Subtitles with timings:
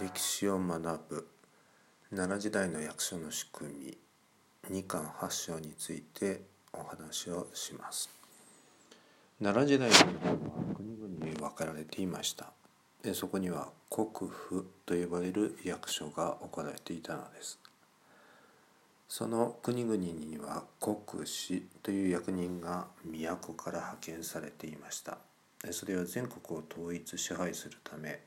[0.00, 1.28] 歴史を学ぶ。
[2.10, 3.98] 奈良時代の役所の仕組み。
[4.70, 8.08] 二巻八章についてお話をします。
[9.42, 12.52] 奈良時代の日本は国々に分かられていました。
[13.02, 17.58] でそこには国府と呼ばれる役所が置かれていたのです。
[19.08, 25.18] その国々には国司という役人が都から派遣されていました。
[25.72, 28.20] それは全国を統一支配するため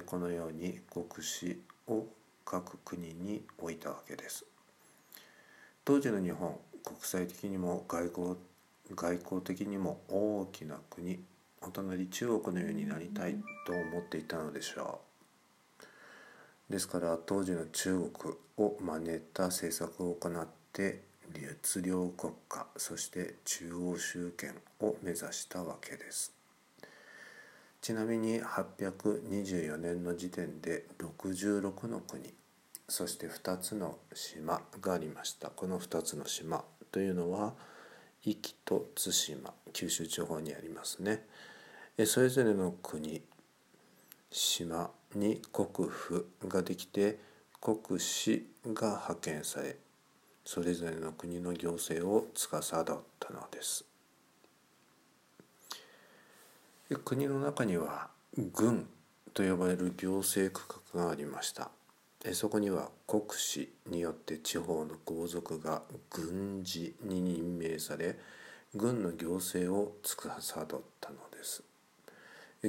[0.00, 2.06] このように国司を
[2.44, 4.44] 各国に置いたわけです。
[5.84, 8.36] 当時の日本国際的にも外交
[8.94, 11.18] 外交的にも大きな国
[11.62, 13.36] お隣中国のようになりたい
[13.66, 15.00] と思っていたのでしょ
[16.70, 16.72] う。
[16.72, 26.43] ですから当時の中国を真似た政策を行って律令国家そして中央集権を目指したわけです。
[27.84, 32.32] ちなみに824年の時点で66の国
[32.88, 35.50] そして2つの島がありました。
[35.50, 37.52] この2つの島というのは
[38.24, 41.26] 壱岐と対馬九州地方にありますね。
[42.06, 43.20] それぞれの国
[44.30, 47.18] 島に国府ができて
[47.60, 49.76] 国司が派遣され
[50.42, 52.84] それぞれの国の行政を司っ
[53.20, 53.84] たのです。
[56.96, 58.08] 国の中には
[58.52, 58.88] 軍
[59.32, 61.70] と呼ばれる行政区画がありました。
[62.32, 68.18] そこには国司によって地方の豪族が軍事に任命され
[68.74, 70.66] 軍の行政を司っ
[71.00, 71.62] たのです。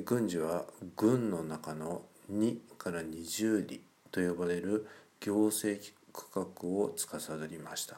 [0.04, 0.66] 軍事は
[0.98, 2.02] 軍の中の
[2.32, 3.80] 2から20里
[4.12, 4.88] と呼ばれる
[5.22, 7.98] 行政区画を司りました。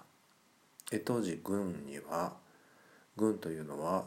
[1.05, 2.33] 当時軍には
[3.15, 4.05] 軍というのは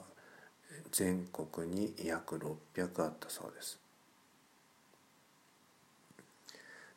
[0.92, 3.78] 全国に約600あったそうです。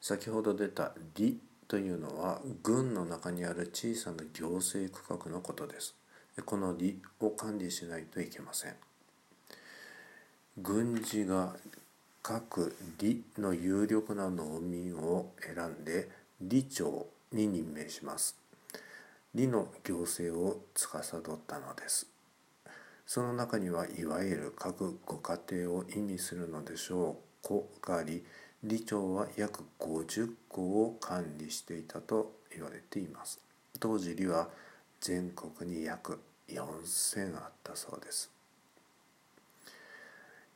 [0.01, 5.95] 先ほど出た「理」というのは軍の中にある小さな行政区画のことです。
[6.45, 8.75] この理を管理しないといけません。
[10.57, 11.55] 軍事が
[12.21, 16.09] 各理の有力な農民を選んで
[16.41, 18.37] 理長に任命します。
[19.33, 22.12] 理の行政を司ったのです。
[23.05, 27.23] その中にはいわゆる各ご家庭を意味するのでしょう。
[27.43, 28.23] 子があり
[28.63, 33.41] 理長は約50個を管理していたと言われています。
[33.79, 34.47] 当時理は
[35.01, 38.31] 全国に約4000あったそうです。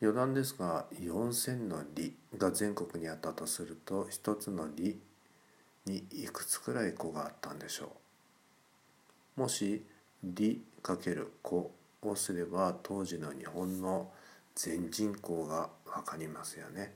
[0.01, 4.97] 余談ですが4000の理が全国にあったとすると一つの理
[5.85, 7.91] にいくつくらい子があったんでしょ
[9.37, 9.41] う。
[9.41, 9.83] もし
[10.23, 11.71] 理×子
[12.01, 14.11] をすれば当時の日本の
[14.55, 16.93] 全人口が分かりますよね。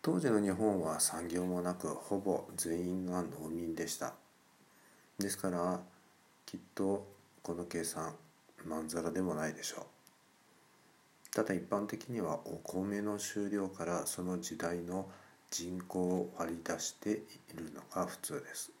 [0.00, 4.14] 当時の日本は産業もなくほぼ全員が農民でした。
[5.18, 5.80] ですから
[6.44, 7.06] きっと
[7.42, 8.14] この計算
[8.64, 11.34] まんざらでもないでしょう。
[11.34, 15.08] ただ一般的にはお米の収量からその時代の
[15.50, 17.18] 人口を割り出してい
[17.56, 18.72] るのが普通です。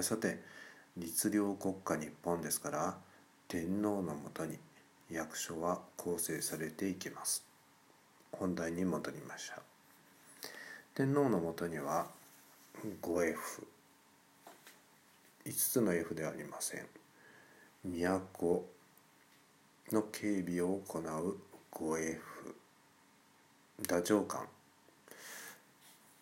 [0.00, 0.42] さて
[0.96, 2.96] 律令国家日本ですから
[3.48, 4.60] 天皇のもとに
[5.10, 7.44] 役所は構成されていきます。
[8.32, 9.62] 本題に戻りましょう。
[10.94, 12.06] 天皇のもとには
[13.02, 13.34] 5F5
[15.52, 16.86] つの F ではありません。
[17.84, 18.64] 都
[19.90, 21.38] の警備を行う
[21.72, 22.20] 5F
[23.82, 24.46] 太政官。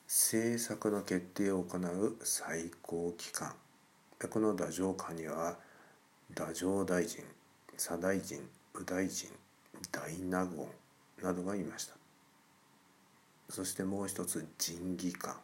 [0.09, 3.55] 政策の決定を行う最高機関。
[4.29, 5.57] この太政官には
[6.31, 7.25] 太政大臣
[7.77, 8.41] 左大臣
[8.75, 9.29] 右大臣
[9.91, 10.67] 大納言
[11.23, 11.95] などがいました。
[13.49, 15.37] そしてもう一つ神儀館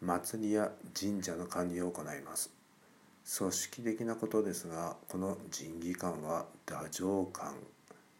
[0.00, 2.50] 祭りや神社の管理を行います。
[3.38, 7.54] 組織的なことですがこの神儀館は太政官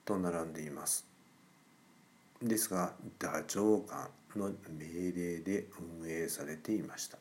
[0.04, 1.06] と並んでいます。
[2.42, 5.66] ですが太政官の命令で
[6.00, 7.18] 運営されていました。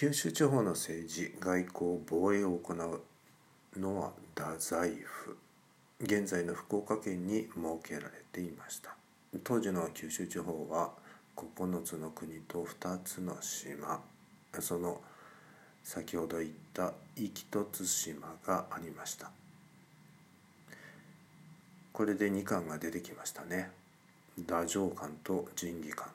[0.00, 5.36] 九州地方の政治外交防衛を行うのは太宰府。
[6.00, 8.94] 現在の福岡県に設けられていました。
[9.42, 10.92] 当時の九州地方は
[11.34, 14.00] 9つの国と2つの島。
[14.60, 15.00] その
[15.82, 19.32] 先ほど言った壱岐と対馬がありました。
[21.92, 23.72] これで2巻が出てきましたね。
[24.36, 26.06] 太政官と神儀官。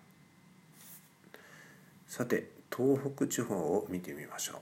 [2.08, 4.56] さて東北地方を見てみましょう。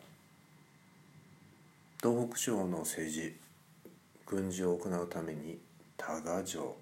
[2.01, 3.37] 東北地方の政治
[4.25, 5.57] 軍事を行うために
[5.95, 6.75] 多賀城。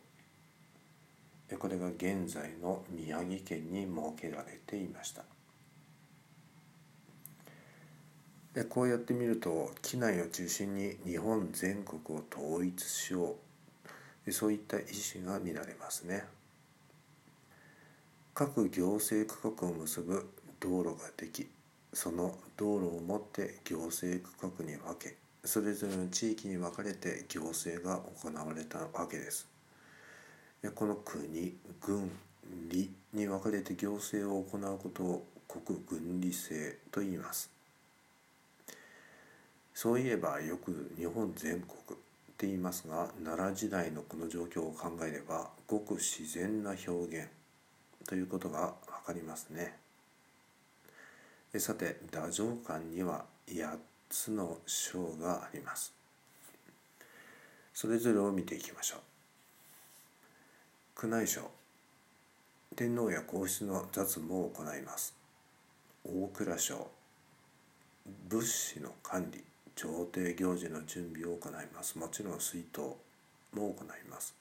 [1.60, 5.24] これが現在の宮城県に設けられていました。
[8.56, 13.36] でこうやって見ると機内を中心に日本全国を統一しよ
[14.26, 14.32] う。
[14.32, 14.82] そういった意
[15.16, 16.24] 思が見られますね。
[18.34, 20.28] 各行政区画を結ぶ
[20.60, 21.48] 道路ができ
[21.94, 29.48] その道路をもって行政区画に分けそれぞれの地域に分かれて行政が行われたわけです。
[30.76, 32.12] この国軍
[32.70, 37.50] 理に分かれて行政を行うことを国軍理制と言います。
[39.74, 42.02] そういえばよく日本全国っ
[42.38, 47.30] て言いますが奈良時代のこの状況を考えればごく自然な表現
[48.06, 49.78] ということが分かりますね。
[51.58, 53.78] さて太政官には8
[54.10, 55.92] つの章があります。
[57.74, 58.98] それぞれを見ていきましょ
[61.02, 61.08] う。
[61.08, 61.50] 宮内省
[62.76, 65.16] 天皇や皇室の雑務を行います。
[66.04, 66.92] 大蔵省
[68.28, 69.44] 物資の管理
[69.76, 71.98] 朝廷行事の準備を行います。
[71.98, 72.82] もちろん水筒
[73.54, 74.36] も行います。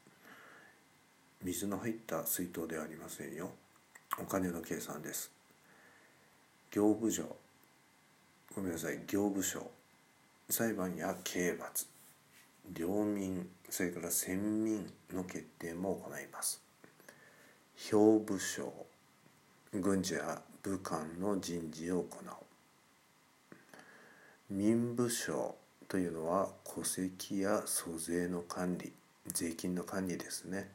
[1.43, 3.51] 水の入った水筒ではありませんよ。
[4.21, 5.38] お金の計算です。
[6.71, 7.25] 行部上
[8.55, 9.71] ごめんなさい行部省
[10.51, 11.87] 裁判や刑罰。
[12.73, 13.47] 領民。
[13.69, 16.63] それから先民の決定も行います。
[17.77, 18.73] 兵部省
[19.73, 22.33] 軍事や武官の人事を行う。
[24.49, 25.55] 民部省
[25.87, 28.91] というのは戸籍や租税の管理。
[29.27, 30.71] 税金の管理ですね。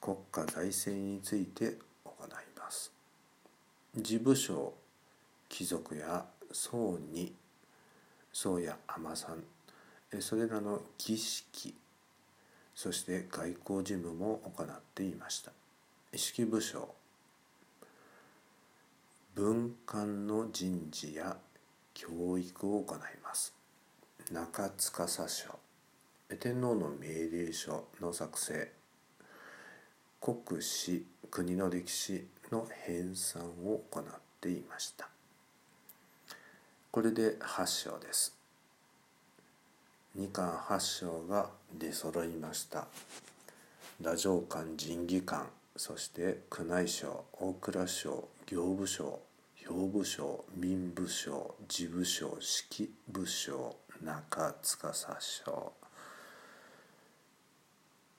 [0.00, 2.92] 国家財政について行います。
[3.96, 4.72] 事務省
[5.48, 7.34] 貴族や僧に
[8.32, 9.44] 僧や尼さん
[10.20, 11.74] それらの儀式
[12.74, 15.52] そして外交事務も行っていました。
[16.16, 16.94] 式部省
[19.34, 21.36] 文官の人事や
[21.92, 23.54] 教育を行います。
[24.30, 25.58] 中司書
[26.40, 28.72] 天皇の命令書の作成
[30.20, 34.04] 国史国の歴史の編纂を行っ
[34.40, 35.13] ていました。
[36.94, 38.38] これで8章です。
[40.16, 42.86] 2巻8章が出揃いました。
[43.98, 45.44] 太政官仁義官
[45.74, 49.18] そして宮内省大蔵省行部省
[49.56, 54.78] 兵部省民部省事務省式部省中司
[55.18, 55.72] 省。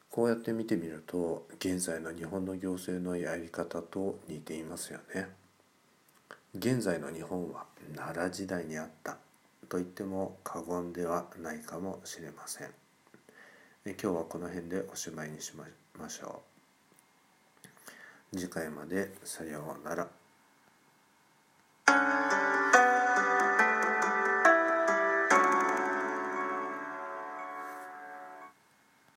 [0.10, 5.45] こうやって見てみると現在の日本の行政のやり方と似ていますよね。
[6.58, 7.66] 現在の日本は
[7.96, 9.18] 奈良時代にあった
[9.68, 12.70] と言っても過言ではないかもしれません。
[13.86, 15.52] 今日はこの辺でおしまいにし
[16.00, 16.42] ましょ
[18.34, 18.38] う。
[18.38, 20.08] 次回までさようなら。